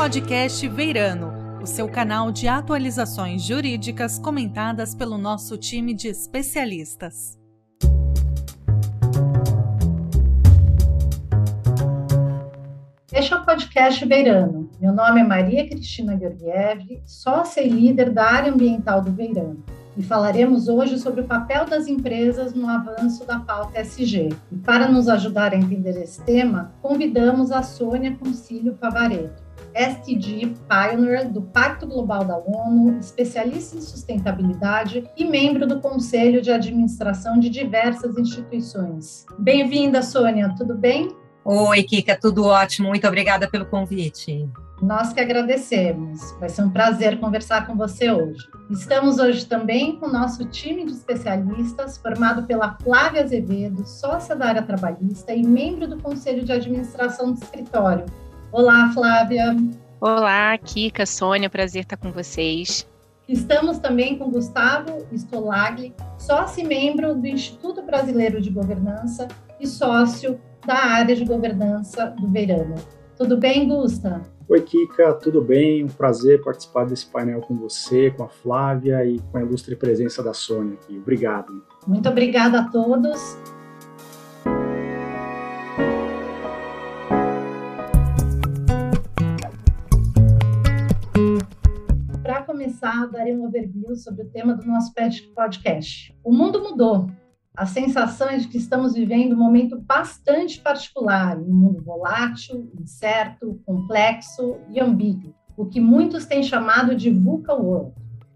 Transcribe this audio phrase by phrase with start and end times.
[0.00, 7.38] podcast Veirano, o seu canal de atualizações jurídicas comentadas pelo nosso time de especialistas.
[13.12, 14.70] Este é o podcast Veirano.
[14.80, 19.62] Meu nome é Maria Cristina Georgiev, sócia e líder da área ambiental do Veirano
[19.96, 24.30] e falaremos hoje sobre o papel das empresas no avanço da pauta SG.
[24.50, 29.39] E para nos ajudar a entender esse tema, convidamos a Sônia Concílio Favareto,
[29.74, 36.50] STG Pioneer do Pacto Global da ONU, especialista em sustentabilidade e membro do Conselho de
[36.50, 39.26] Administração de diversas instituições.
[39.38, 41.14] Bem-vinda, Sônia, tudo bem?
[41.44, 42.88] Oi, Kika, tudo ótimo.
[42.88, 44.48] Muito obrigada pelo convite.
[44.82, 46.32] Nós que agradecemos.
[46.38, 48.48] Vai ser um prazer conversar com você hoje.
[48.70, 54.46] Estamos hoje também com o nosso time de especialistas, formado pela Flávia Azevedo, sócia da
[54.46, 58.06] área trabalhista e membro do Conselho de Administração do escritório.
[58.52, 59.56] Olá, Flávia.
[60.00, 62.84] Olá, Kika, Sônia, prazer estar com vocês.
[63.28, 69.28] Estamos também com Gustavo Stolagli, sócio e membro do Instituto Brasileiro de Governança
[69.60, 72.74] e sócio da área de governança do Verano.
[73.16, 74.20] Tudo bem, Gusta?
[74.48, 75.84] Oi, Kika, tudo bem?
[75.84, 80.24] Um prazer participar desse painel com você, com a Flávia e com a ilustre presença
[80.24, 80.98] da Sônia aqui.
[80.98, 81.62] Obrigado.
[81.86, 83.38] Muito obrigada a todos.
[92.50, 94.92] Começar, darei um overview sobre o tema do nosso
[95.36, 96.12] podcast.
[96.24, 97.08] O mundo mudou,
[97.56, 103.60] a sensação é de que estamos vivendo um momento bastante particular, um mundo volátil, incerto,
[103.64, 107.92] complexo e ambíguo, o que muitos têm chamado de VUCA World.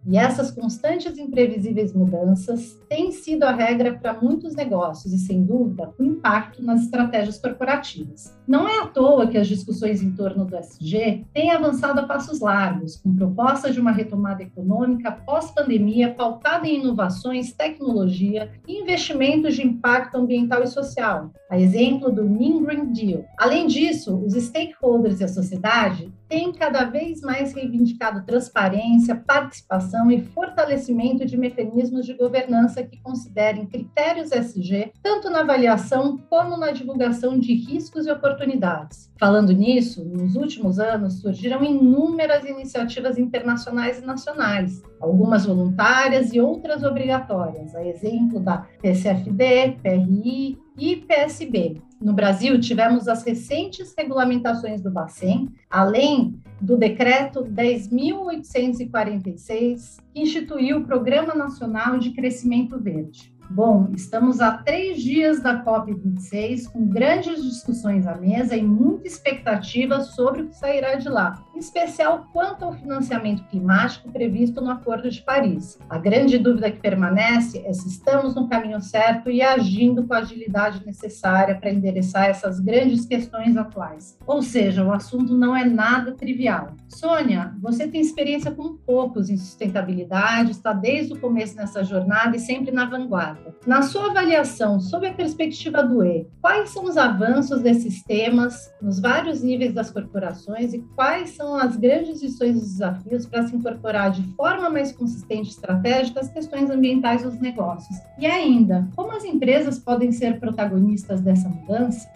[0.07, 5.43] E essas constantes e imprevisíveis mudanças têm sido a regra para muitos negócios e, sem
[5.43, 8.37] dúvida, o impacto nas estratégias corporativas.
[8.47, 12.41] Não é à toa que as discussões em torno do SG têm avançado a passos
[12.41, 19.67] largos, com propostas de uma retomada econômica pós-pandemia pautada em inovações, tecnologia e investimentos de
[19.67, 23.25] impacto ambiental e social, a exemplo do New Green Deal.
[23.39, 30.20] Além disso, os stakeholders e a sociedade têm cada vez mais reivindicado transparência, participação e
[30.20, 37.39] fortalecimento de mecanismos de governança que considerem critérios SG, tanto na avaliação como na divulgação
[37.39, 39.12] de riscos e oportunidades.
[39.17, 46.83] Falando nisso, nos últimos anos surgiram inúmeras iniciativas internacionais e nacionais, algumas voluntárias e outras
[46.83, 51.80] obrigatórias, a exemplo da PCFD, PRI e PSB.
[52.05, 60.85] No Brasil, tivemos as recentes regulamentações do Bacen, além do decreto 10.846, que instituiu o
[60.85, 63.33] Programa Nacional de Crescimento Verde.
[63.51, 70.01] Bom, estamos a três dias da COP26, com grandes discussões à mesa e muita expectativa
[70.01, 75.11] sobre o que sairá de lá, em especial quanto ao financiamento climático previsto no Acordo
[75.11, 75.79] de Paris.
[75.89, 80.19] A grande dúvida que permanece é se estamos no caminho certo e agindo com a
[80.19, 84.19] agilidade necessária para endereçar essas grandes questões atuais.
[84.27, 86.75] Ou seja, o assunto não é nada trivial.
[86.89, 92.41] Sônia, você tem experiência com poucos em sustentabilidade, está desde o começo nessa jornada e
[92.41, 93.33] sempre na vanguarda.
[93.67, 99.00] Na sua avaliação, sob a perspectiva do E, quais são os avanços desses temas nos
[99.00, 104.11] vários níveis das corporações e quais são as grandes lições e desafios para se incorporar
[104.11, 107.96] de forma mais consistente e estratégica as questões ambientais dos negócios?
[108.18, 112.08] E ainda, como as empresas podem ser protagonistas dessa mudança?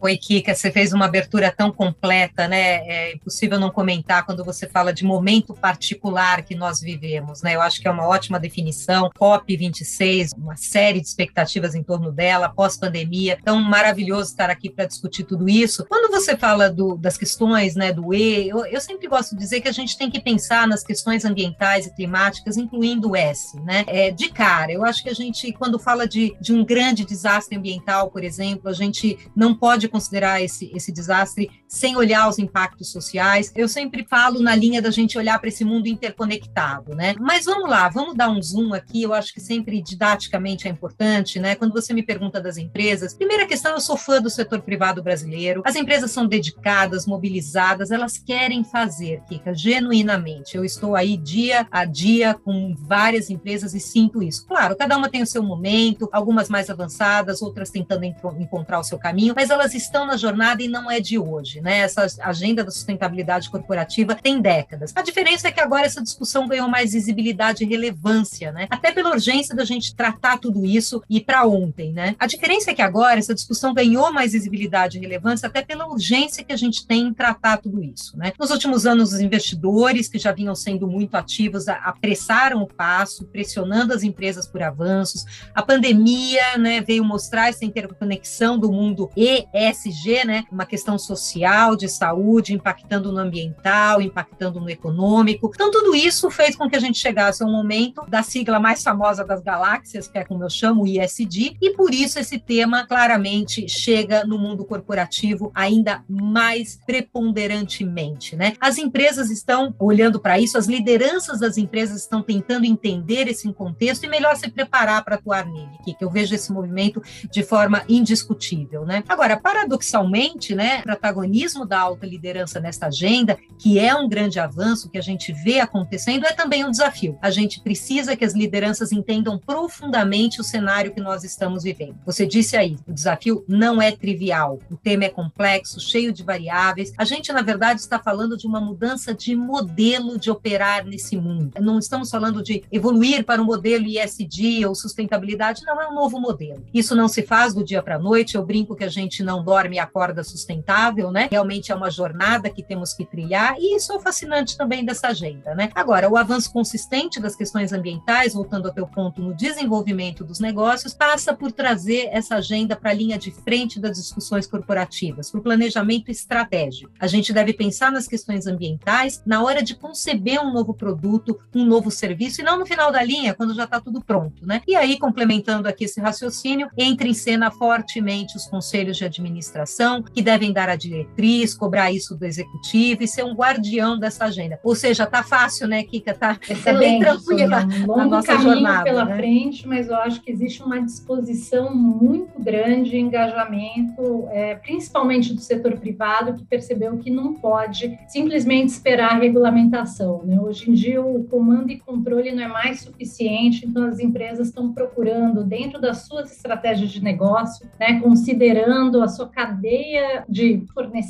[0.00, 2.86] Oi, Kika, você fez uma abertura tão completa, né?
[2.86, 7.56] É impossível não comentar quando você fala de momento particular que nós vivemos, né?
[7.56, 9.10] Eu acho que é uma ótima definição.
[9.18, 13.36] COP26, uma série de expectativas em torno dela, pós-pandemia.
[13.42, 15.84] Então, maravilhoso estar aqui para discutir tudo isso.
[15.88, 19.60] Quando você fala do, das questões, né, do E, eu, eu, sempre gosto de dizer
[19.60, 23.84] que a gente tem que pensar nas questões ambientais e climáticas, incluindo o S, né?
[23.88, 27.58] É, de cara, eu acho que a gente, quando fala de, de um grande desastre
[27.58, 32.90] ambiental, por exemplo, a gente não pode considerar esse, esse desastre sem olhar os impactos
[32.90, 33.52] sociais.
[33.54, 37.14] Eu sempre falo na linha da gente olhar para esse mundo interconectado, né?
[37.20, 39.02] Mas vamos lá, vamos dar um zoom aqui.
[39.02, 41.54] Eu acho que sempre didaticamente é importante, né?
[41.54, 45.62] Quando você me pergunta das empresas, primeira questão, eu sou fã do setor privado brasileiro.
[45.64, 50.56] As empresas são dedicadas, mobilizadas, elas querem fazer, Kika, genuinamente.
[50.56, 54.46] Eu estou aí dia a dia com várias empresas e sinto isso.
[54.46, 58.98] Claro, cada uma tem o seu momento, algumas mais avançadas, outras tentando encontrar o seu
[58.98, 61.78] caminho, mas elas estão na jornada e não é de hoje, né?
[61.78, 64.92] Essa agenda da sustentabilidade corporativa tem décadas.
[64.94, 68.66] A diferença é que agora essa discussão ganhou mais visibilidade e relevância, né?
[68.70, 72.14] Até pela urgência da gente tratar tudo isso e para ontem, né?
[72.18, 76.44] A diferença é que agora essa discussão ganhou mais visibilidade e relevância até pela urgência
[76.44, 78.32] que a gente tem em tratar tudo isso, né?
[78.38, 83.92] Nos últimos anos, os investidores que já vinham sendo muito ativos apressaram o passo, pressionando
[83.92, 85.24] as empresas por avanços.
[85.54, 90.44] A pandemia, né, veio mostrar essa interconexão do mundo ESG, né?
[90.50, 95.50] Uma questão social, de saúde, impactando no ambiental, impactando no econômico.
[95.54, 98.82] Então, tudo isso fez com que a gente chegasse a um momento da sigla mais
[98.82, 102.86] famosa das galáxias, que é como eu chamo, o ISD, e por isso esse tema
[102.86, 108.54] claramente chega no mundo corporativo ainda mais preponderantemente, né?
[108.60, 114.04] As empresas estão olhando para isso, as lideranças das empresas estão tentando entender esse contexto
[114.04, 118.84] e melhor se preparar para atuar nele, que eu vejo esse movimento de forma indiscutível,
[118.84, 119.02] né?
[119.08, 120.90] Agora, paradoxalmente, né, o
[121.38, 125.60] protagonismo da alta liderança nesta agenda, que é um grande avanço que a gente vê
[125.60, 127.16] acontecendo, é também um desafio.
[127.22, 131.96] A gente precisa que as lideranças entendam profundamente o cenário que nós estamos vivendo.
[132.04, 136.92] Você disse aí, o desafio não é trivial, o tema é complexo, cheio de variáveis.
[136.98, 141.52] A gente, na verdade, está falando de uma mudança de modelo de operar nesse mundo.
[141.60, 146.18] Não estamos falando de evoluir para um modelo ISD ou sustentabilidade, não é um novo
[146.18, 146.64] modelo.
[146.74, 148.34] Isso não se faz do dia para a noite.
[148.34, 151.27] Eu brinco que a gente não dorme e acorda sustentável, né?
[151.30, 155.54] Realmente é uma jornada que temos que trilhar e isso é fascinante também dessa agenda,
[155.54, 155.70] né?
[155.74, 160.94] Agora, o avanço consistente das questões ambientais, voltando ao teu ponto no desenvolvimento dos negócios,
[160.94, 165.42] passa por trazer essa agenda para a linha de frente das discussões corporativas, para o
[165.42, 166.90] planejamento estratégico.
[166.98, 171.64] A gente deve pensar nas questões ambientais na hora de conceber um novo produto, um
[171.64, 174.62] novo serviço, e não no final da linha, quando já está tudo pronto, né?
[174.66, 180.22] E aí, complementando aqui esse raciocínio, entra em cena fortemente os conselhos de administração, que
[180.22, 181.17] devem dar a diretriz,
[181.56, 184.58] cobrar isso do executivo e ser um guardião dessa agenda.
[184.62, 186.14] Ou seja, tá fácil, né, Kika?
[186.14, 189.16] Tá, tá bem tranquila um longo a nossa caminho jornada, pela né?
[189.16, 195.76] frente, mas eu acho que existe uma disposição muito grande, engajamento, é, principalmente do setor
[195.78, 200.22] privado, que percebeu que não pode simplesmente esperar a regulamentação.
[200.24, 200.40] Né?
[200.40, 204.72] Hoje em dia, o comando e controle não é mais suficiente, então as empresas estão
[204.72, 211.07] procurando, dentro das suas estratégias de negócio, né, considerando a sua cadeia de fornecimento,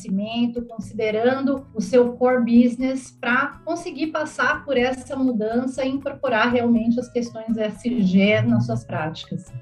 [0.63, 7.11] considerando o seu core business para conseguir passar por essa mudança e incorporar realmente as
[7.11, 9.53] questões SG nas suas práticas.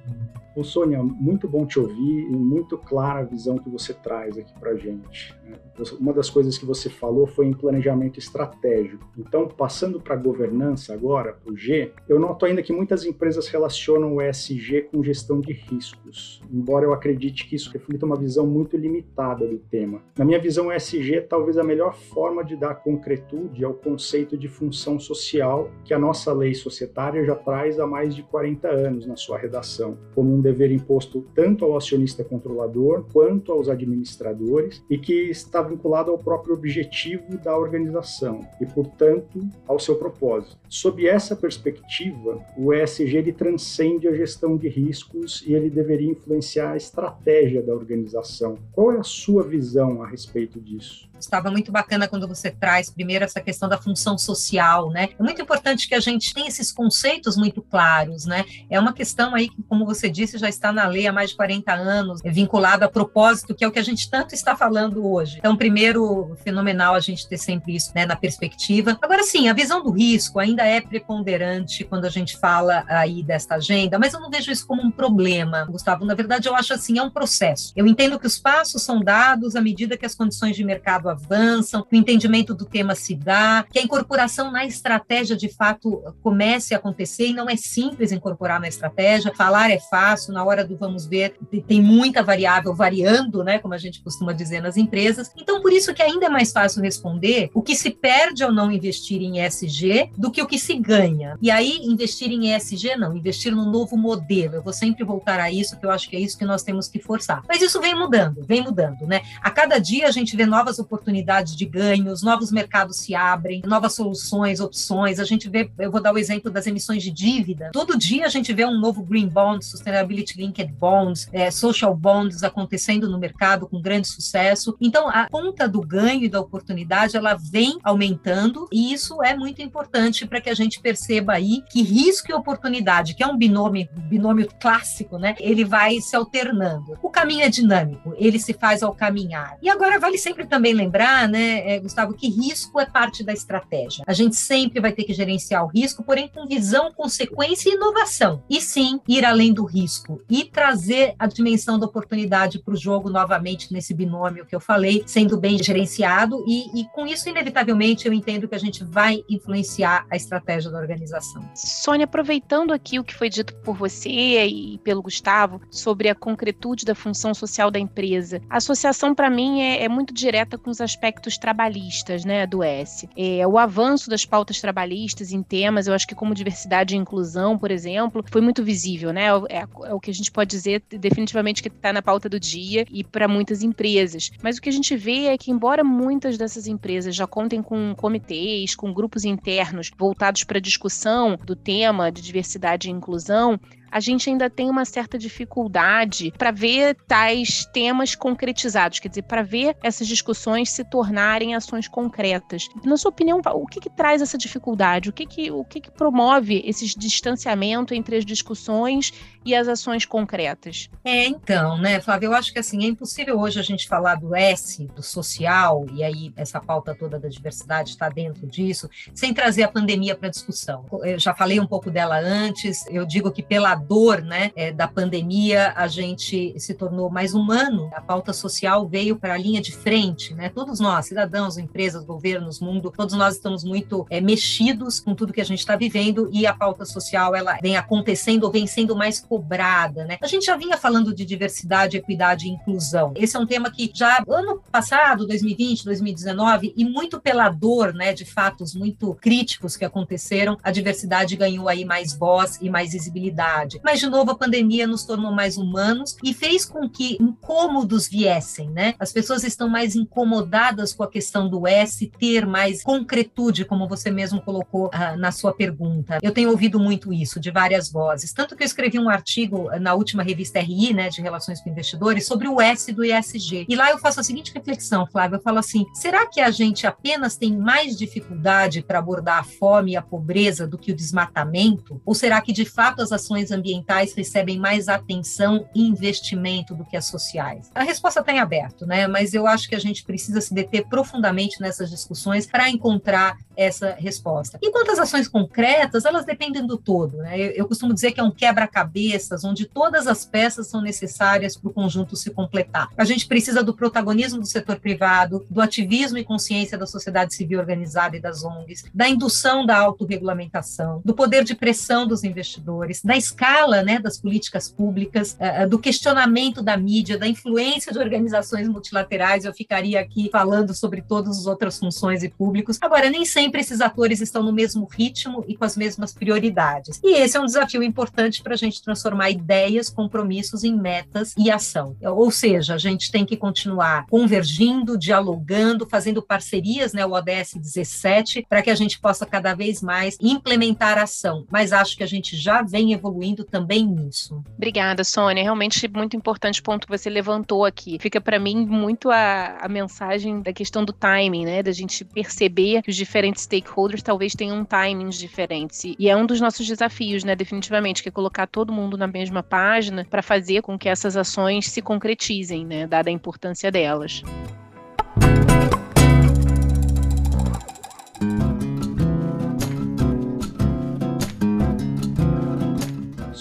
[0.56, 4.58] Ô Sônia, muito bom te ouvir e muito clara a visão que você traz aqui
[4.58, 5.36] para gente.
[5.44, 5.58] Né?
[6.00, 9.06] Uma das coisas que você falou foi em planejamento estratégico.
[9.18, 14.14] Então, passando para governança agora, para o G, eu noto ainda que muitas empresas relacionam
[14.14, 18.78] o ESG com gestão de riscos, embora eu acredite que isso reflita uma visão muito
[18.78, 20.00] limitada do tema.
[20.16, 24.38] Na minha visão, o ESG é talvez a melhor forma de dar concretude ao conceito
[24.38, 29.06] de função social que a nossa lei societária já traz há mais de 40 anos
[29.06, 34.96] na sua redação, como um dever imposto tanto ao acionista controlador quanto aos administradores e
[34.96, 40.56] que está vinculado ao próprio objetivo da organização e, portanto, ao seu propósito.
[40.68, 46.72] Sob essa perspectiva, o ESG ele transcende a gestão de riscos e ele deveria influenciar
[46.72, 48.56] a estratégia da organização.
[48.72, 51.08] Qual é a sua visão a respeito disso?
[51.18, 55.08] Estava muito bacana quando você traz primeiro essa questão da função social, né?
[55.18, 58.44] É muito importante que a gente tenha esses conceitos muito claros, né?
[58.70, 61.36] É uma questão aí que, como você disse, já está na lei há mais de
[61.36, 65.06] 40 anos, é vinculado a propósito, que é o que a gente tanto está falando
[65.06, 65.38] hoje.
[65.38, 68.98] Então, primeiro, fenomenal a gente ter sempre isso né, na perspectiva.
[69.00, 73.56] Agora, sim, a visão do risco ainda é preponderante quando a gente fala aí desta
[73.56, 76.04] agenda, mas eu não vejo isso como um problema, Gustavo.
[76.04, 77.72] Na verdade, eu acho assim, é um processo.
[77.74, 81.82] Eu entendo que os passos são dados à medida que as condições de mercado avançam,
[81.82, 86.74] que o entendimento do tema se dá, que a incorporação na estratégia de fato comece
[86.74, 89.34] a acontecer e não é simples incorporar na estratégia.
[89.34, 91.36] Falar é fácil, na hora do vamos ver,
[91.66, 95.30] tem muita variável variando, né, como a gente costuma dizer nas empresas.
[95.36, 98.70] Então, por isso que ainda é mais fácil responder o que se perde ao não
[98.70, 101.36] investir em ESG do que o que se ganha.
[101.40, 104.54] E aí, investir em ESG não, investir num novo modelo.
[104.54, 106.88] Eu vou sempre voltar a isso, que eu acho que é isso que nós temos
[106.88, 107.42] que forçar.
[107.48, 109.22] Mas isso vem mudando, vem mudando, né?
[109.42, 113.62] A cada dia a gente vê novas oportunidades oportunidades de ganhos, novos mercados se abrem,
[113.64, 115.20] novas soluções, opções.
[115.20, 117.70] A gente vê, eu vou dar o exemplo das emissões de dívida.
[117.72, 122.42] Todo dia a gente vê um novo green bond, sustainability linked bonds, é, social bonds
[122.42, 124.76] acontecendo no mercado com grande sucesso.
[124.80, 129.60] Então, a conta do ganho e da oportunidade ela vem aumentando e isso é muito
[129.60, 133.88] importante para que a gente perceba aí que risco e oportunidade, que é um binômio,
[134.08, 135.34] binômio clássico, né?
[135.40, 136.98] Ele vai se alternando.
[137.02, 139.56] O caminho é dinâmico, ele se faz ao caminhar.
[139.60, 144.04] E agora vale sempre também lembrar, né, é, Gustavo, que risco é parte da estratégia.
[144.06, 148.42] A gente sempre vai ter que gerenciar o risco, porém com visão, consequência e inovação.
[148.48, 153.10] E sim, ir além do risco e trazer a dimensão da oportunidade para o jogo
[153.10, 158.12] novamente nesse binômio que eu falei, sendo bem gerenciado e, e com isso, inevitavelmente, eu
[158.12, 161.48] entendo que a gente vai influenciar a estratégia da organização.
[161.54, 164.10] Sônia, aproveitando aqui o que foi dito por você
[164.46, 169.60] e pelo Gustavo sobre a concretude da função social da empresa, a associação para mim
[169.60, 173.08] é, é, muito direta com os aspectos trabalhistas, né, do S.
[173.16, 177.58] É, o avanço das pautas trabalhistas em temas, eu acho que como diversidade e inclusão,
[177.58, 179.26] por exemplo, foi muito visível, né?
[179.48, 182.84] É, é o que a gente pode dizer definitivamente que está na pauta do dia
[182.90, 184.30] e para muitas empresas.
[184.42, 187.94] Mas o que a gente vê é que embora muitas dessas empresas já contem com
[187.94, 193.58] comitês, com grupos internos voltados para a discussão do tema de diversidade e inclusão,
[193.90, 199.42] a gente ainda tem uma certa dificuldade para ver tais temas concretizados, quer dizer, para
[199.42, 202.68] ver essas discussões se tornarem ações concretas.
[202.84, 205.10] Na sua opinião, o que, que traz essa dificuldade?
[205.10, 209.12] O que, que, o que, que promove esse distanciamento entre as discussões
[209.44, 210.90] e as ações concretas?
[211.04, 214.34] É, então, né, Flávia, eu acho que assim, é impossível hoje a gente falar do
[214.34, 219.62] S, do social, e aí essa pauta toda da diversidade está dentro disso, sem trazer
[219.62, 220.84] a pandemia para discussão.
[221.02, 224.88] Eu já falei um pouco dela antes, eu digo que pela dor né, é, da
[224.88, 227.90] pandemia, a gente se tornou mais humano.
[227.94, 230.48] A pauta social veio para a linha de frente, né?
[230.48, 235.40] Todos nós, cidadãos, empresas, governos, mundo, todos nós estamos muito é, mexidos com tudo que
[235.40, 239.20] a gente está vivendo e a pauta social ela vem acontecendo ou vem sendo mais
[239.20, 240.18] cobrada, né?
[240.20, 243.12] A gente já vinha falando de diversidade, equidade e inclusão.
[243.16, 248.12] Esse é um tema que já ano passado, 2020, 2019, e muito pela dor, né,
[248.12, 253.65] de fatos muito críticos que aconteceram, a diversidade ganhou aí mais voz e mais visibilidade
[253.66, 253.80] sociedade.
[253.84, 258.70] Mas, de novo, a pandemia nos tornou mais humanos e fez com que incômodos viessem,
[258.70, 258.94] né?
[258.98, 264.10] As pessoas estão mais incomodadas com a questão do S ter mais concretude, como você
[264.10, 266.18] mesmo colocou uh, na sua pergunta.
[266.22, 268.32] Eu tenho ouvido muito isso de várias vozes.
[268.32, 272.26] Tanto que eu escrevi um artigo na última revista RI, né, de Relações com Investidores,
[272.26, 273.66] sobre o S do ESG.
[273.68, 275.36] E lá eu faço a seguinte reflexão, Flávia.
[275.36, 279.92] Eu falo assim: será que a gente apenas tem mais dificuldade para abordar a fome
[279.92, 282.00] e a pobreza do que o desmatamento?
[282.04, 286.96] Ou será que, de fato, as ações ambientais recebem mais atenção e investimento do que
[286.96, 287.70] as sociais?
[287.74, 289.06] A resposta está em aberto, né?
[289.06, 293.96] Mas eu acho que a gente precisa se deter profundamente nessas discussões para encontrar essa
[293.98, 294.58] resposta.
[294.62, 297.38] Enquanto as ações concretas, elas dependem do todo, né?
[297.38, 301.70] Eu, eu costumo dizer que é um quebra-cabeças, onde todas as peças são necessárias para
[301.70, 302.88] o conjunto se completar.
[302.96, 307.58] A gente precisa do protagonismo do setor privado, do ativismo e consciência da sociedade civil
[307.58, 313.16] organizada e das ONGs, da indução da autorregulamentação, do poder de pressão dos investidores, da
[313.16, 317.98] escala escala né, das políticas públicas, eh, eh, do questionamento da mídia, da influência de
[317.98, 319.44] organizações multilaterais.
[319.44, 322.76] Eu ficaria aqui falando sobre todas as outras funções e públicos.
[322.80, 327.00] Agora, nem sempre esses atores estão no mesmo ritmo e com as mesmas prioridades.
[327.04, 331.50] E esse é um desafio importante para a gente transformar ideias, compromissos em metas e
[331.50, 331.96] ação.
[332.02, 338.46] Ou seja, a gente tem que continuar convergindo, dialogando, fazendo parcerias, né, o ODS 17,
[338.48, 341.46] para que a gente possa cada vez mais implementar ação.
[341.50, 344.42] Mas acho que a gente já vem evoluindo também nisso.
[344.56, 345.42] Obrigada, Sônia.
[345.42, 347.98] Realmente muito importante ponto que você levantou aqui.
[348.00, 351.62] Fica para mim muito a, a mensagem da questão do timing, né?
[351.62, 355.94] Da gente perceber que os diferentes stakeholders talvez tenham timings diferentes.
[355.98, 357.34] E é um dos nossos desafios, né?
[357.36, 361.68] Definitivamente, que é colocar todo mundo na mesma página para fazer com que essas ações
[361.68, 362.86] se concretizem, né?
[362.86, 364.22] Dada a importância delas.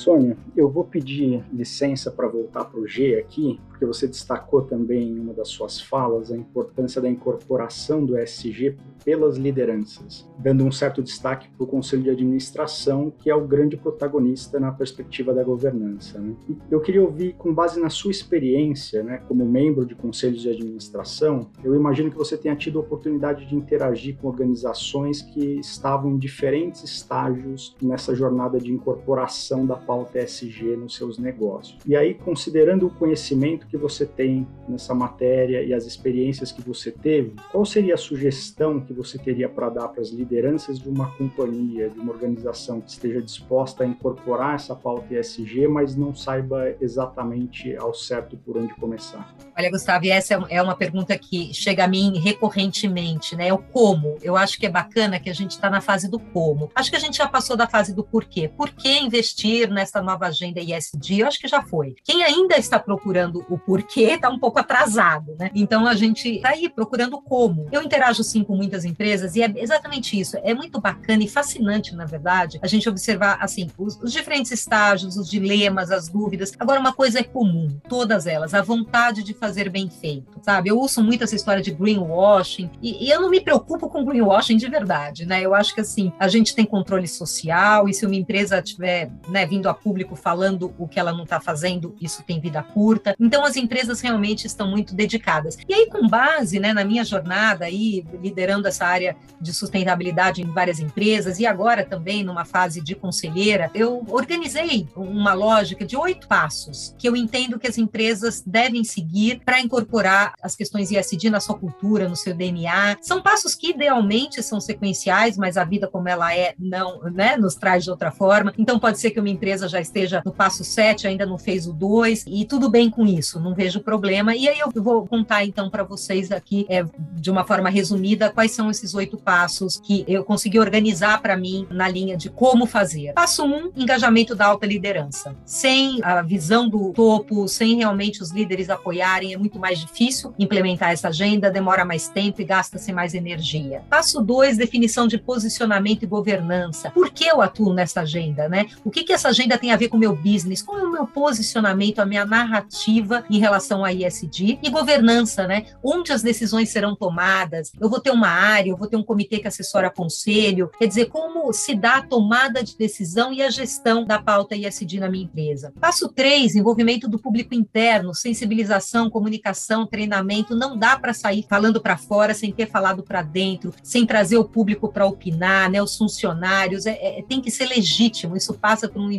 [0.06, 5.10] Sônia, eu vou pedir licença para voltar para o G aqui, porque você destacou também
[5.10, 10.72] em uma das suas falas a importância da incorporação do SG pelas lideranças, dando um
[10.72, 15.44] certo destaque para o Conselho de Administração, que é o grande protagonista na perspectiva da
[15.44, 16.20] governança.
[16.20, 16.36] Né?
[16.70, 21.50] eu queria ouvir, com base na sua experiência né, como membro de conselhos de administração,
[21.64, 26.18] eu imagino que você tenha tido a oportunidade de interagir com organizações que estavam em
[26.20, 31.78] diferentes estágios nessa jornada de incorporação da pauta pauta ESG nos seus negócios.
[31.86, 36.92] E aí, considerando o conhecimento que você tem nessa matéria e as experiências que você
[36.92, 41.12] teve, qual seria a sugestão que você teria para dar para as lideranças de uma
[41.12, 46.76] companhia, de uma organização que esteja disposta a incorporar essa pauta ESG, mas não saiba
[46.82, 49.34] exatamente ao certo por onde começar?
[49.58, 53.54] Olha, Gustavo, essa é, é uma pergunta que chega a mim recorrentemente, né?
[53.54, 54.18] O como.
[54.22, 56.70] Eu acho que é bacana que a gente está na fase do como.
[56.76, 58.50] Acho que a gente já passou da fase do porquê.
[58.50, 61.20] Por que investir nessa nova agenda ISD?
[61.20, 61.96] Eu acho que já foi.
[62.04, 65.52] Quem ainda está procurando o porquê está um pouco atrasado, né?
[65.54, 67.68] Então a gente está aí procurando como.
[67.72, 70.38] Eu interajo sim com muitas empresas e é exatamente isso.
[70.44, 75.18] É muito bacana e fascinante, na verdade, a gente observar assim os, os diferentes estágios,
[75.18, 76.52] os dilemas, as dúvidas.
[76.60, 80.70] Agora uma coisa é comum, todas elas, a vontade de fazer bem feito, sabe?
[80.70, 84.58] Eu ouço muito essa história de greenwashing e, e eu não me preocupo com greenwashing
[84.58, 85.42] de verdade, né?
[85.42, 89.46] Eu acho que assim a gente tem controle social e se uma empresa tiver né,
[89.46, 93.16] vindo a público falando o que ela não está fazendo, isso tem vida curta.
[93.20, 95.58] Então as empresas realmente estão muito dedicadas.
[95.68, 100.52] E aí com base, né, na minha jornada aí liderando essa área de sustentabilidade em
[100.52, 106.28] várias empresas e agora também numa fase de conselheira, eu organizei uma lógica de oito
[106.28, 111.40] passos que eu entendo que as empresas devem seguir para incorporar as questões ISD na
[111.40, 112.98] sua cultura, no seu DNA.
[113.02, 117.56] São passos que idealmente são sequenciais, mas a vida como ela é não, né, nos
[117.56, 118.54] traz de outra forma.
[118.58, 121.74] Então pode ser que uma empresa já esteja no passo 7, ainda não fez o
[121.74, 124.36] 2 e tudo bem com isso, não vejo problema.
[124.36, 128.52] E aí eu vou contar então para vocês aqui é, de uma forma resumida quais
[128.52, 133.14] são esses oito passos que eu consegui organizar para mim na linha de como fazer.
[133.14, 135.36] Passo 1, um, engajamento da alta liderança.
[135.46, 140.92] Sem a visão do topo, sem realmente os líderes apoiarem, é muito mais difícil implementar
[140.92, 143.84] essa agenda, demora mais tempo e gasta-se mais energia.
[143.90, 146.92] Passo 2, definição de posicionamento e governança.
[146.92, 148.68] Por que eu atuo nessa agenda, né?
[148.84, 150.64] O que, que essa agenda tem a ver com o meu business?
[150.68, 154.60] É o meu posicionamento, a minha narrativa em relação a ISD?
[154.62, 155.66] E governança, né?
[155.84, 157.72] Onde as decisões serão tomadas?
[157.80, 160.70] Eu vou ter uma área, eu vou ter um comitê que assessora conselho.
[160.78, 165.00] Quer dizer, como se dá a tomada de decisão e a gestão da pauta ISD
[165.00, 165.74] na minha empresa.
[165.80, 170.56] Passo 3, envolvimento do público interno, sensibilização, comunicação, treinamento.
[170.56, 174.46] Não dá para sair falando para fora sem ter falado para dentro, sem trazer o
[174.46, 175.82] público para opinar, né?
[175.82, 176.86] Os funcionários.
[176.86, 178.36] É, é, tem que ser legítimo.
[178.36, 179.12] Isso passa por um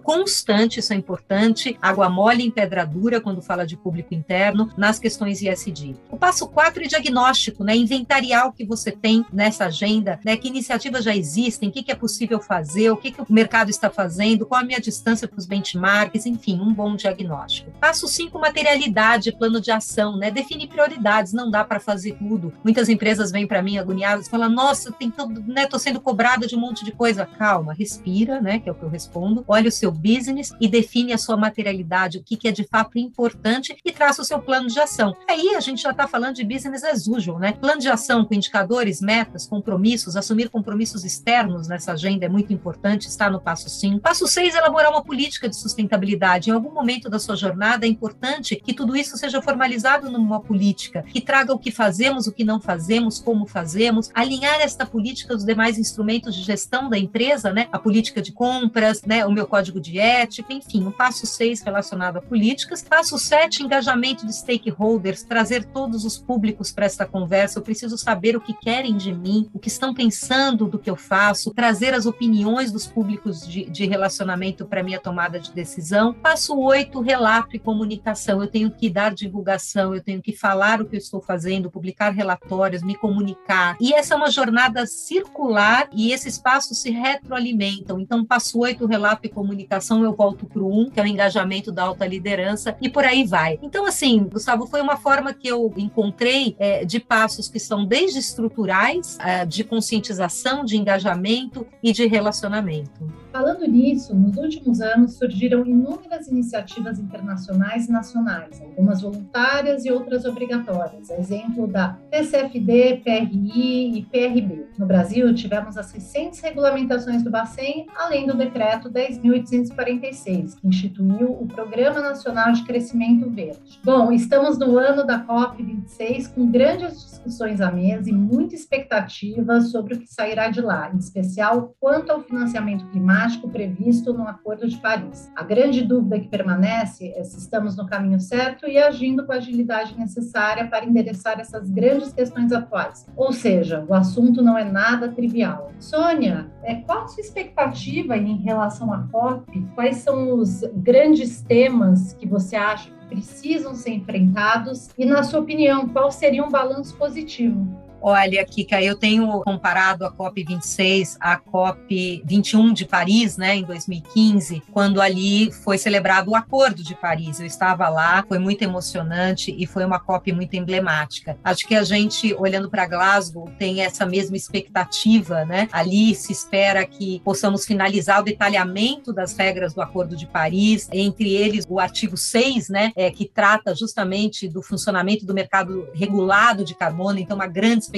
[0.00, 1.76] constante, isso é importante.
[1.80, 5.96] Água mole em pedra dura quando fala de público interno nas questões ISD.
[6.10, 7.76] O passo 4 é diagnóstico, né?
[7.76, 10.36] Inventariar o que você tem nessa agenda, né?
[10.36, 13.70] Que iniciativas já existem, o que, que é possível fazer, o que, que o mercado
[13.70, 17.70] está fazendo, qual a minha distância para os benchmarks, enfim, um bom diagnóstico.
[17.80, 20.30] Passo 5, materialidade, plano de ação, né?
[20.30, 22.52] Definir prioridades, não dá para fazer tudo.
[22.62, 25.66] Muitas empresas vêm para mim agoniadas e falam: nossa, tem todo, né?
[25.66, 27.26] Tô sendo cobrada de um monte de coisa.
[27.26, 28.58] Calma, respira, né?
[28.58, 29.44] Que é o que eu respondo.
[29.64, 33.76] O seu business e define a sua materialidade, o que, que é de fato importante
[33.84, 35.16] e traça o seu plano de ação.
[35.28, 37.52] Aí a gente já está falando de business as usual, né?
[37.52, 43.06] Plano de ação com indicadores, metas, compromissos, assumir compromissos externos nessa agenda é muito importante,
[43.06, 44.00] está no passo 5.
[44.00, 46.50] Passo 6, elaborar uma política de sustentabilidade.
[46.50, 51.02] Em algum momento da sua jornada é importante que tudo isso seja formalizado numa política,
[51.02, 55.44] que traga o que fazemos, o que não fazemos, como fazemos, alinhar esta política aos
[55.44, 57.68] demais instrumentos de gestão da empresa, né?
[57.72, 59.24] A política de compras, né?
[59.24, 62.82] O meu código de ética, enfim, o passo 6 relacionado a políticas.
[62.82, 67.58] Passo 7, engajamento de stakeholders, trazer todos os públicos para esta conversa.
[67.58, 70.96] Eu preciso saber o que querem de mim, o que estão pensando do que eu
[70.96, 76.14] faço, trazer as opiniões dos públicos de, de relacionamento para minha tomada de decisão.
[76.14, 78.40] Passo 8, relato e comunicação.
[78.40, 82.10] Eu tenho que dar divulgação, eu tenho que falar o que eu estou fazendo, publicar
[82.10, 83.76] relatórios, me comunicar.
[83.78, 88.00] E essa é uma jornada circular e esses passos se retroalimentam.
[88.00, 91.70] Então, passo 8, relato e comunicação, eu volto para o 1, que é o engajamento
[91.70, 93.58] da alta liderança, e por aí vai.
[93.62, 98.18] Então, assim, Gustavo, foi uma forma que eu encontrei é, de passos que são desde
[98.18, 103.26] estruturais, é, de conscientização, de engajamento e de relacionamento.
[103.36, 110.24] Falando nisso, nos últimos anos surgiram inúmeras iniciativas internacionais e nacionais, algumas voluntárias e outras
[110.24, 114.68] obrigatórias, exemplo da TCFD, PRI e PRB.
[114.78, 118.88] No Brasil, tivemos as recentes regulamentações do Bacen, além do decreto
[119.22, 123.80] 10.846, que instituiu o Programa Nacional de Crescimento Verde.
[123.84, 129.94] Bom, estamos no ano da COP26 com grandes discussões à mesa e muita expectativa sobre
[129.94, 134.76] o que sairá de lá, em especial quanto ao financiamento climático previsto no Acordo de
[134.78, 135.30] Paris.
[135.36, 139.36] A grande dúvida que permanece é se estamos no caminho certo e agindo com a
[139.36, 143.06] agilidade necessária para endereçar essas grandes questões atuais.
[143.16, 145.72] Ou seja, o assunto não é nada trivial.
[145.78, 152.12] Sônia, é, qual a sua expectativa em relação à COP, quais são os grandes temas
[152.14, 156.96] que você acha que precisam ser enfrentados e, na sua opinião, qual seria um balanço
[156.96, 157.85] positivo?
[158.08, 165.00] Olha, Kika, eu tenho comparado a COP26 à COP21 de Paris, né, em 2015, quando
[165.00, 167.40] ali foi celebrado o Acordo de Paris.
[167.40, 171.36] Eu estava lá, foi muito emocionante e foi uma COP muito emblemática.
[171.42, 175.68] Acho que a gente, olhando para Glasgow, tem essa mesma expectativa, né?
[175.72, 181.34] Ali se espera que possamos finalizar o detalhamento das regras do Acordo de Paris, entre
[181.34, 186.72] eles o artigo 6, né, é, que trata justamente do funcionamento do mercado regulado de
[186.72, 187.95] carbono, então uma grande expectativa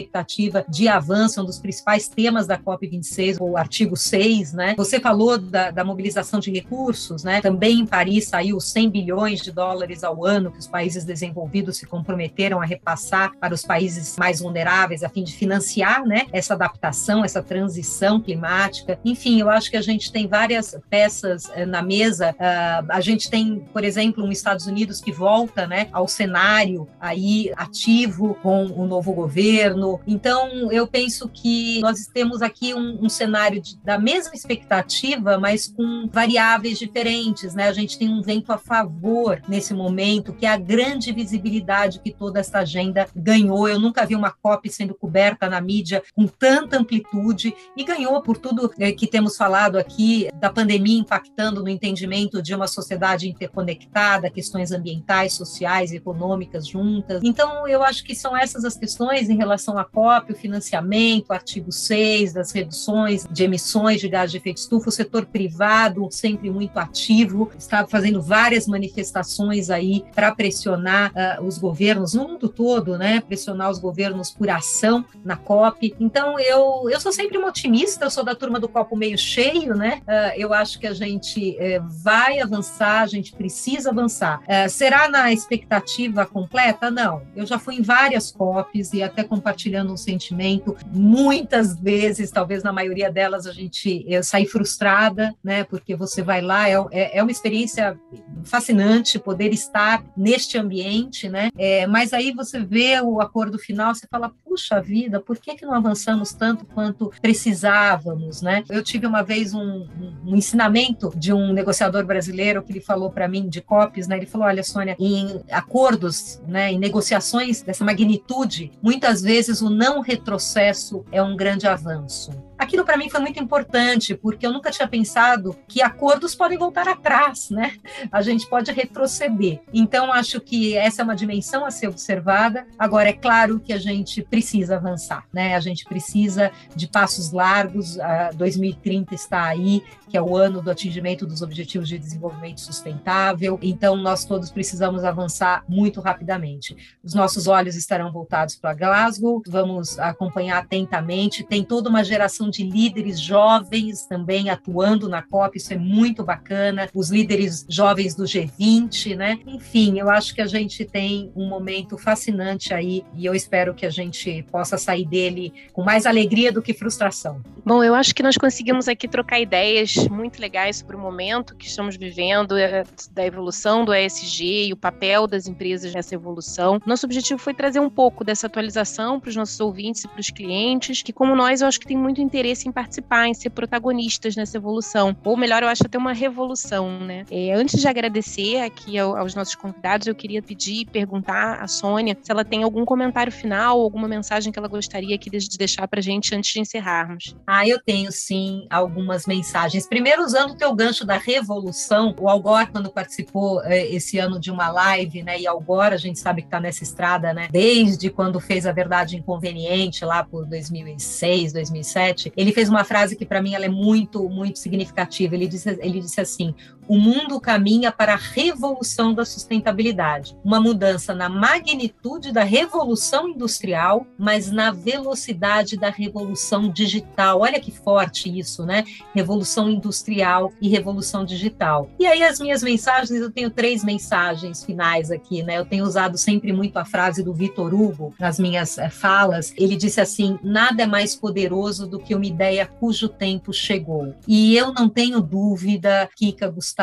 [0.69, 4.75] de avanço, um dos principais temas da COP26, o artigo 6, né?
[4.77, 7.41] Você falou da, da mobilização de recursos, né?
[7.41, 11.87] Também em Paris saiu 100 bilhões de dólares ao ano que os países desenvolvidos se
[11.87, 16.27] comprometeram a repassar para os países mais vulneráveis a fim de financiar, né?
[16.33, 18.99] Essa adaptação, essa transição climática.
[19.05, 22.31] Enfim, eu acho que a gente tem várias peças eh, na mesa.
[22.33, 27.53] Uh, a gente tem, por exemplo, um Estados Unidos que volta, né, ao cenário aí
[27.57, 33.61] ativo com o novo governo, então, eu penso que nós temos aqui um, um cenário
[33.61, 37.69] de, da mesma expectativa, mas com variáveis diferentes, né?
[37.69, 42.13] A gente tem um vento a favor nesse momento, que é a grande visibilidade que
[42.13, 43.69] toda essa agenda ganhou.
[43.69, 48.39] Eu nunca vi uma COP sendo coberta na mídia com tanta amplitude e ganhou por
[48.39, 54.31] tudo é, que temos falado aqui da pandemia impactando no entendimento de uma sociedade interconectada,
[54.31, 57.21] questões ambientais, sociais, econômicas juntas.
[57.23, 61.73] Então, eu acho que são essas as questões em relação a COP, o financiamento, artigo
[61.73, 66.79] 6 das reduções de emissões de gás de efeito estufa, o setor privado sempre muito
[66.79, 73.21] ativo, está fazendo várias manifestações aí para pressionar uh, os governos no mundo todo, né?
[73.21, 75.95] Pressionar os governos por ação na COP.
[75.99, 79.75] Então eu eu sou sempre uma otimista, eu sou da turma do copo meio cheio,
[79.75, 80.01] né?
[80.07, 84.41] Uh, eu acho que a gente uh, vai avançar, a gente precisa avançar.
[84.47, 86.91] Eh, será na expectativa completa?
[86.91, 87.23] Não.
[87.35, 90.77] Eu já fui em várias COPs e até compartilhei compartilhando um sentimento.
[90.93, 95.65] Muitas vezes, talvez na maioria delas, a gente eu saí frustrada, né?
[95.65, 97.99] Porque você vai lá, é, é, é uma experiência
[98.45, 101.51] fascinante poder estar neste ambiente, né?
[101.59, 105.65] É, mas aí você vê o acordo final, você fala, puxa vida, por que, que
[105.65, 108.65] não avançamos tanto quanto precisávamos, né?
[108.69, 113.09] Eu tive uma vez um, um, um ensinamento de um negociador brasileiro que ele falou
[113.09, 114.17] para mim de COPs, né?
[114.17, 120.01] Ele falou, olha, Sônia, em acordos, né, em negociações dessa magnitude, muitas vezes o não
[120.01, 122.48] retrocesso é um grande avanço.
[122.59, 126.89] Aquilo para mim foi muito importante, porque eu nunca tinha pensado que acordos podem voltar
[126.89, 127.77] atrás, né?
[128.11, 129.61] A gente pode retroceder.
[129.73, 132.67] Então, acho que essa é uma dimensão a ser observada.
[132.79, 135.55] Agora, é claro que a gente precisa avançar, né?
[135.55, 137.99] A gente precisa de passos largos.
[138.01, 143.59] A 2030 está aí, que é o ano do atingimento dos Objetivos de Desenvolvimento Sustentável.
[143.63, 146.77] Então, nós todos precisamos avançar muito rapidamente.
[147.03, 151.45] Os nossos olhos estarão voltados para Glasgow, vamos acompanhar atentamente.
[151.45, 156.89] Tem toda uma geração de líderes jovens também atuando na COP, isso é muito bacana,
[156.95, 159.39] os líderes jovens do G20, né?
[159.47, 163.85] Enfim, eu acho que a gente tem um momento fascinante aí e eu espero que
[163.85, 167.43] a gente possa sair dele com mais alegria do que frustração.
[167.65, 171.67] Bom, eu acho que nós conseguimos aqui trocar ideias muito legais sobre o momento que
[171.67, 176.81] estamos vivendo, eh, da evolução do ESG e o papel das empresas nessa evolução.
[176.87, 180.31] Nosso objetivo foi trazer um pouco dessa atualização para os nossos ouvintes e para os
[180.31, 184.37] clientes, que como nós, eu acho que tem muito interesse em participar, em ser protagonistas
[184.37, 185.17] nessa evolução.
[185.25, 187.25] Ou melhor, eu acho até uma revolução, né?
[187.31, 192.17] É, antes de agradecer aqui ao, aos nossos convidados, eu queria pedir, perguntar à Sônia
[192.21, 196.01] se ela tem algum comentário final, alguma mensagem que ela gostaria aqui de deixar para
[196.01, 197.35] gente antes de encerrarmos.
[197.47, 199.88] Ah, eu tenho sim algumas mensagens.
[199.89, 204.51] Primeiro, usando o teu gancho da revolução, o Algor, quando participou eh, esse ano de
[204.51, 205.41] uma live, né?
[205.41, 207.49] E Algor, a gente sabe que está nessa estrada, né?
[207.51, 213.25] Desde quando fez a verdade inconveniente lá por 2006, 2007, ele fez uma frase que
[213.25, 215.35] para mim ela é muito, muito significativa.
[215.35, 216.55] Ele disse, ele disse assim:
[216.89, 224.07] o mundo caminha para a revolução da sustentabilidade, uma mudança na magnitude da revolução industrial,
[224.19, 227.41] mas na velocidade da revolução digital.
[227.41, 228.85] Olha que forte isso, né?
[229.15, 231.91] Revolução industrial e revolução digital.
[231.99, 235.59] E aí as minhas mensagens, eu tenho três mensagens finais aqui, né?
[235.59, 239.53] Eu tenho usado sempre muito a frase do Vitor Hugo nas minhas eh, falas.
[239.57, 244.15] Ele disse assim: nada é mais poderoso do que uma ideia cujo tempo chegou.
[244.27, 246.78] E eu não tenho dúvida, Kika, Gustavo,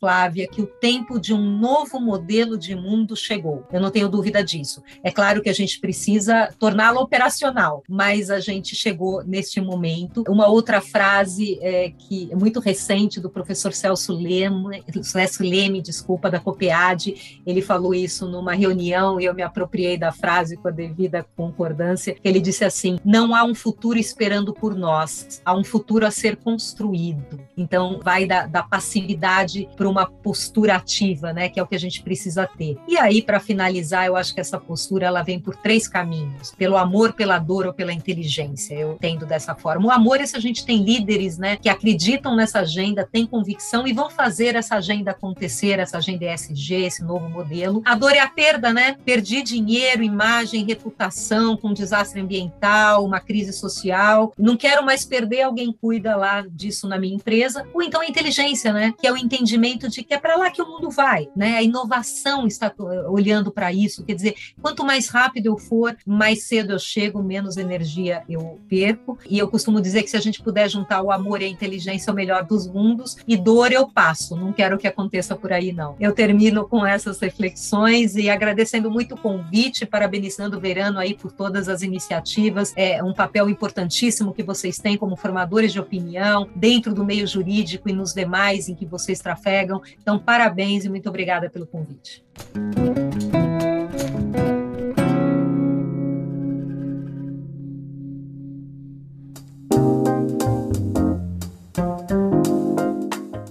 [0.00, 3.64] Flávia, que o tempo de um novo modelo de mundo chegou.
[3.72, 4.82] Eu não tenho dúvida disso.
[5.04, 10.24] É claro que a gente precisa torná-lo operacional, mas a gente chegou neste momento.
[10.28, 16.28] Uma outra frase é, que é muito recente do professor Celso Leme, Celso Leme, desculpa,
[16.28, 20.72] da COPEAD, ele falou isso numa reunião e eu me apropriei da frase com a
[20.72, 22.16] devida concordância.
[22.24, 26.36] Ele disse assim: não há um futuro esperando por nós, há um futuro a ser
[26.36, 27.40] construído.
[27.56, 29.35] Então, vai da, da passividade
[29.76, 32.76] para uma postura ativa, né, que é o que a gente precisa ter.
[32.88, 36.76] E aí, para finalizar, eu acho que essa postura ela vem por três caminhos: pelo
[36.76, 38.74] amor, pela dor ou pela inteligência.
[38.74, 39.86] Eu entendo dessa forma.
[39.86, 43.86] O amor é se a gente tem líderes, né, que acreditam nessa agenda, têm convicção
[43.86, 47.82] e vão fazer essa agenda acontecer, essa agenda ESG, esse novo modelo.
[47.84, 48.96] A dor é a perda, né?
[49.04, 54.32] Perdi dinheiro, imagem, reputação com desastre ambiental, uma crise social.
[54.38, 57.66] Não quero mais perder alguém cuida lá disso na minha empresa.
[57.72, 58.92] Ou então a inteligência, né?
[58.98, 61.56] Que é o entendimento de que é para lá que o mundo vai, né?
[61.56, 62.72] A inovação está
[63.08, 64.04] olhando para isso.
[64.04, 69.18] Quer dizer, quanto mais rápido eu for, mais cedo eu chego, menos energia eu perco.
[69.28, 72.10] E eu costumo dizer que se a gente puder juntar o amor e a inteligência,
[72.10, 73.16] é o melhor dos mundos.
[73.26, 74.36] E dor eu passo.
[74.36, 75.96] Não quero que aconteça por aí, não.
[76.00, 81.32] Eu termino com essas reflexões e agradecendo muito o convite, parabenizando o Verano aí por
[81.32, 82.72] todas as iniciativas.
[82.76, 87.88] É um papel importantíssimo que vocês têm como formadores de opinião dentro do meio jurídico
[87.88, 89.80] e nos demais em que vocês trafegam.
[90.00, 92.24] Então, parabéns e muito obrigada pelo convite.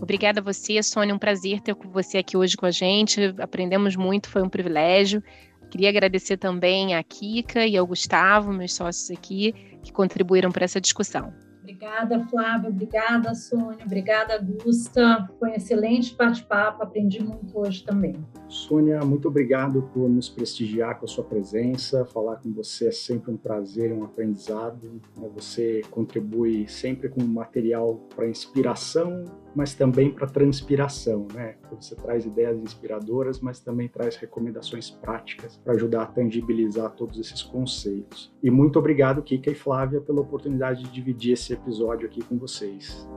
[0.01, 1.13] Obrigada a você, Sônia.
[1.13, 3.33] Um prazer ter você aqui hoje com a gente.
[3.39, 5.21] Aprendemos muito, foi um privilégio.
[5.69, 10.79] Queria agradecer também a Kika e ao Gustavo, meus sócios aqui, que contribuíram para essa
[10.79, 11.33] discussão.
[11.65, 12.69] Obrigada, Flávia.
[12.69, 13.83] Obrigada, Sônia.
[13.83, 15.27] Obrigada, Gusta.
[15.39, 16.83] Foi um excelente bate-papo.
[16.83, 18.13] Aprendi muito hoje também.
[18.47, 22.05] Sônia, muito obrigado por nos prestigiar com a sua presença.
[22.05, 25.01] Falar com você é sempre um prazer, um aprendizado.
[25.33, 29.25] Você contribui sempre com material para inspiração,
[29.55, 31.55] mas também para transpiração, né?
[31.71, 37.41] Você traz ideias inspiradoras, mas também traz recomendações práticas para ajudar a tangibilizar todos esses
[37.41, 38.33] conceitos.
[38.43, 43.07] E muito obrigado, Kika e Flávia, pela oportunidade de dividir esse episódio aqui com vocês.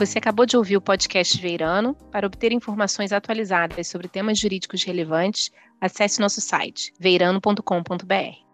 [0.00, 1.94] Você acabou de ouvir o podcast Veirano.
[2.10, 8.49] Para obter informações atualizadas sobre temas jurídicos relevantes, acesse nosso site veirano.com.br.